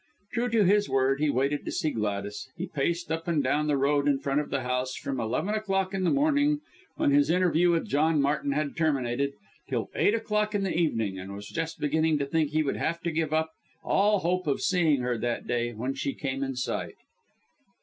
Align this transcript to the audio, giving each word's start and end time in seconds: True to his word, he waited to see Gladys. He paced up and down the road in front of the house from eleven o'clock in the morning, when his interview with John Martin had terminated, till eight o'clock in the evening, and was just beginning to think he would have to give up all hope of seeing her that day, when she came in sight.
True 0.33 0.49
to 0.49 0.63
his 0.65 0.89
word, 0.89 1.19
he 1.21 1.29
waited 1.29 1.63
to 1.63 1.71
see 1.71 1.91
Gladys. 1.91 2.49
He 2.57 2.65
paced 2.65 3.11
up 3.11 3.27
and 3.27 3.43
down 3.43 3.67
the 3.67 3.77
road 3.77 4.07
in 4.07 4.17
front 4.17 4.39
of 4.41 4.49
the 4.49 4.61
house 4.61 4.95
from 4.95 5.19
eleven 5.19 5.53
o'clock 5.53 5.93
in 5.93 6.05
the 6.05 6.09
morning, 6.09 6.61
when 6.95 7.11
his 7.11 7.29
interview 7.29 7.69
with 7.69 7.85
John 7.87 8.19
Martin 8.19 8.51
had 8.53 8.75
terminated, 8.75 9.33
till 9.69 9.91
eight 9.93 10.15
o'clock 10.15 10.55
in 10.55 10.63
the 10.63 10.75
evening, 10.75 11.19
and 11.19 11.35
was 11.35 11.47
just 11.47 11.79
beginning 11.79 12.17
to 12.17 12.25
think 12.25 12.49
he 12.49 12.63
would 12.63 12.77
have 12.77 12.99
to 13.01 13.11
give 13.11 13.31
up 13.31 13.51
all 13.83 14.17
hope 14.21 14.47
of 14.47 14.61
seeing 14.61 15.01
her 15.01 15.19
that 15.19 15.45
day, 15.45 15.71
when 15.71 15.93
she 15.93 16.15
came 16.15 16.41
in 16.41 16.55
sight. 16.55 16.95